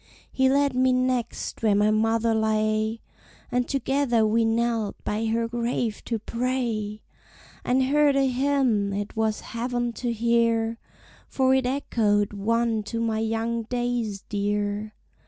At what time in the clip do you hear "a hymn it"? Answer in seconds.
8.15-9.15